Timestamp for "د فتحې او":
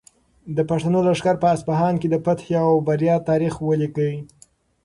2.09-2.73